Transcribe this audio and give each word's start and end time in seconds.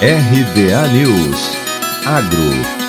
RBA 0.00 0.92
News. 0.92 1.56
Agro 2.04 2.85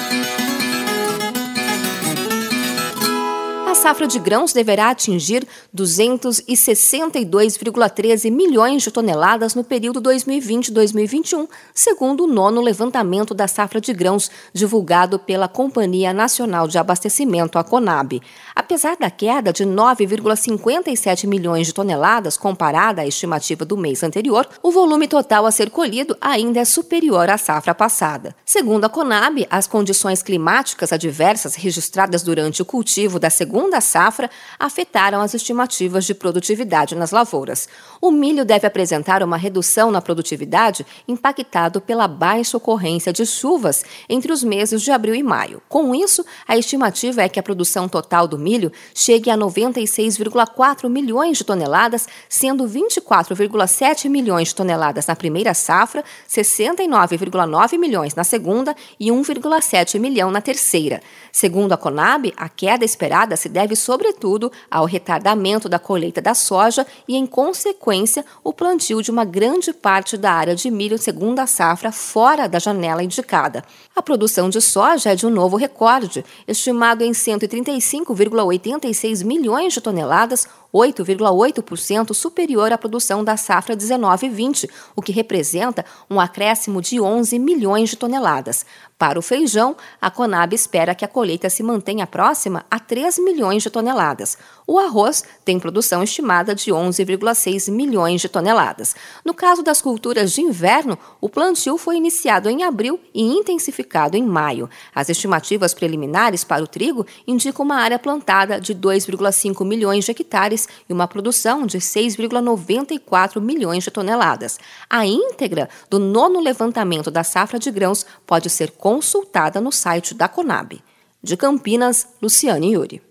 safra 3.78 4.08
de 4.08 4.18
grãos 4.18 4.54
deverá 4.54 4.90
atingir 4.90 5.48
262,13 5.74 8.32
milhões 8.32 8.82
de 8.82 8.90
toneladas 8.90 9.54
no 9.54 9.64
período 9.64 10.02
2020-2021, 10.02 11.48
segundo 11.76 12.24
o 12.24 12.28
nono 12.28 12.60
levantamento 12.60 13.36
da 13.36 13.48
safra 13.48 13.80
de 13.80 13.94
grãos 13.94 14.32
divulgado 14.52 15.20
pela 15.20 15.48
Companhia 15.48 16.12
Nacional 16.12 16.68
de 16.68 16.80
Abastecimento, 16.80 17.60
a 17.60 17.64
CONAB. 17.64 18.20
Apesar 18.56 18.98
da 18.98 19.12
queda 19.12 19.54
de 19.54 19.64
9,57 19.64 21.28
milhões 21.28 21.68
de 21.68 21.74
toneladas 21.74 22.36
comparada 22.36 23.04
à 23.04 23.08
estimativa 23.08 23.64
do 23.64 23.78
mês 23.78 24.02
anterior, 24.02 24.50
o 24.64 24.72
volume 24.72 25.08
total 25.08 25.46
a 25.46 25.52
ser 25.52 25.70
colhido 25.70 26.18
ainda 26.20 26.60
é 26.60 26.66
superior 26.66 27.30
à 27.30 27.38
safra 27.38 27.76
passada. 27.76 28.36
Segundo 28.44 28.86
a 28.86 28.90
CONAB, 28.90 29.46
as 29.52 29.68
condições 29.68 30.24
climáticas 30.24 30.92
adversas 30.92 31.54
registradas 31.54 32.24
durante 32.24 32.64
o 32.64 32.66
cultivo 32.66 33.20
da 33.20 33.30
segunda 33.30 33.67
da 33.70 33.82
safra 33.82 34.30
afetaram 34.60 35.22
as 35.22 35.34
estimativas 35.34 36.06
de 36.06 36.14
produtividade 36.14 36.96
nas 36.96 37.12
lavouras. 37.12 37.68
O 38.02 38.12
milho 38.12 38.46
deve 38.46 38.68
apresentar 38.68 39.24
uma 39.24 39.38
redução 39.38 39.92
na 39.92 40.02
produtividade 40.02 40.86
impactado 41.08 41.82
pela 41.82 42.08
baixa 42.08 42.58
ocorrência 42.58 43.14
de 43.14 43.26
chuvas 43.26 43.84
entre 44.10 44.32
os 44.32 44.44
meses 44.44 44.82
de 44.82 44.92
abril 44.92 45.16
e 45.16 45.24
maio. 45.24 45.62
Com 45.68 45.94
isso, 45.94 46.26
a 46.48 46.58
estimativa 46.58 47.22
é 47.22 47.30
que 47.30 47.40
a 47.40 47.44
produção 47.44 47.88
total 47.88 48.28
do 48.28 48.38
milho 48.38 48.72
chegue 48.94 49.30
a 49.30 49.38
96,4 49.38 50.90
milhões 50.90 51.38
de 51.38 51.44
toneladas, 51.44 52.08
sendo 52.30 52.66
24,7 52.66 54.10
milhões 54.10 54.50
de 54.50 54.56
toneladas 54.56 55.08
na 55.08 55.16
primeira 55.16 55.54
safra, 55.54 56.04
69,9 56.30 57.78
milhões 57.78 58.16
na 58.16 58.24
segunda 58.24 58.76
e 59.00 59.08
1,7 59.10 60.00
milhão 60.00 60.32
na 60.32 60.42
terceira. 60.42 61.02
Segundo 61.32 61.74
a 61.74 61.78
Conab, 61.78 62.34
a 62.36 62.50
queda 62.50 62.86
esperada 62.86 63.36
se 63.36 63.50
deve 63.58 63.76
sobretudo, 63.76 64.52
ao 64.70 64.86
retardamento 64.86 65.68
da 65.68 65.80
colheita 65.80 66.22
da 66.22 66.36
soja 66.36 66.86
e, 67.08 67.16
em 67.16 67.26
consequência, 67.26 68.24
o 68.44 68.54
plantio 68.54 69.02
de 69.02 69.10
uma 69.10 69.26
grande 69.26 69.74
parte 69.74 70.16
da 70.16 70.32
área 70.32 70.56
de 70.56 70.70
milho 70.70 71.00
segunda 71.00 71.48
safra 71.48 71.92
fora 71.92 72.48
da 72.48 72.60
janela 72.60 73.02
indicada. 73.02 73.64
A 73.96 74.02
produção 74.04 74.48
de 74.48 74.62
soja 74.62 75.14
é 75.14 75.16
de 75.16 75.26
um 75.26 75.32
novo 75.32 75.58
recorde, 75.58 76.24
estimado 76.48 77.04
em 77.04 77.14
135,86 77.14 79.26
milhões 79.26 79.74
de 79.74 79.82
toneladas, 79.82 80.48
8,8% 80.72 82.14
superior 82.14 82.72
à 82.72 82.78
produção 82.78 83.24
da 83.24 83.36
safra 83.36 83.76
19-20, 83.76 84.70
o 84.96 85.02
que 85.02 85.12
representa 85.12 85.84
um 86.08 86.20
acréscimo 86.20 86.80
de 86.80 87.02
11 87.02 87.40
milhões 87.40 87.90
de 87.90 87.96
toneladas. 87.96 88.64
Para 88.98 89.18
o 89.18 89.22
feijão, 89.22 89.78
a 90.02 90.12
Conab 90.12 90.54
espera 90.54 90.94
que 90.94 91.06
a 91.06 91.08
colheita 91.08 91.50
se 91.50 91.64
mantenha 91.64 92.06
próxima 92.06 92.66
a 92.70 92.80
3 92.80 93.20
milhões 93.38 93.62
de 93.62 93.70
toneladas. 93.70 94.36
O 94.66 94.80
arroz 94.80 95.24
tem 95.46 95.60
produção 95.60 96.02
estimada 96.02 96.56
de 96.56 96.72
11,6 96.72 97.72
milhões 97.72 98.20
de 98.20 98.28
toneladas. 98.28 98.96
No 99.24 99.34
caso 99.34 99.62
das 99.62 99.80
culturas 99.80 100.32
de 100.32 100.42
inverno, 100.42 100.98
o 101.22 101.30
plantio 101.30 101.78
foi 101.78 101.98
iniciado 101.98 102.50
em 102.50 102.64
abril 102.64 103.00
e 103.14 103.22
intensificado 103.22 104.18
em 104.18 104.24
maio. 104.24 104.68
As 104.94 105.08
estimativas 105.10 105.76
preliminares 105.76 106.44
para 106.44 106.64
o 106.64 106.68
trigo 106.68 107.06
indicam 107.28 107.64
uma 107.64 107.76
área 107.76 108.00
plantada 108.00 108.60
de 108.60 108.74
2,5 108.74 109.64
milhões 109.64 110.04
de 110.04 110.12
hectares 110.12 110.68
e 110.90 110.94
uma 110.94 111.08
produção 111.08 111.68
de 111.68 111.78
6,94 111.78 113.40
milhões 113.40 113.84
de 113.84 113.92
toneladas. 113.92 114.60
A 114.90 115.06
íntegra 115.06 115.70
do 115.92 116.00
nono 116.00 116.40
levantamento 116.40 117.12
da 117.12 117.24
safra 117.24 117.60
de 117.60 117.70
grãos 117.70 118.04
pode 118.26 118.50
ser 118.50 118.72
consultada 118.72 119.62
no 119.62 119.72
site 119.72 120.16
da 120.16 120.28
Conab. 120.28 120.82
De 121.22 121.38
Campinas, 121.38 122.08
Luciane 122.22 122.74
Yuri. 122.74 123.02